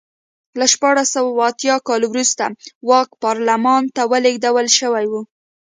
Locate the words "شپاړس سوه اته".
0.73-1.43